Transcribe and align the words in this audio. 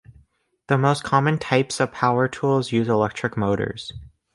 The 0.65 0.79
most 0.79 1.03
common 1.03 1.37
types 1.37 1.79
of 1.79 1.91
power 1.91 2.27
tools 2.27 2.71
use 2.71 2.87
electric 2.87 3.37
motors. 3.37 3.93